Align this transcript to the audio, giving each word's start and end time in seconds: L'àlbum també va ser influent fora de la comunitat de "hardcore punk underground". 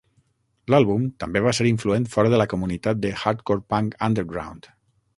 L'àlbum 0.73 1.03
també 1.25 1.43
va 1.49 1.53
ser 1.59 1.67
influent 1.73 2.09
fora 2.15 2.33
de 2.35 2.41
la 2.43 2.49
comunitat 2.57 3.05
de 3.07 3.15
"hardcore 3.25 3.67
punk 3.75 3.97
underground". 4.11 4.71